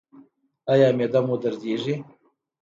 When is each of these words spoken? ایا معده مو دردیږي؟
ایا 0.71 0.87
معده 0.97 1.19
مو 1.25 1.35
دردیږي؟ 1.41 1.95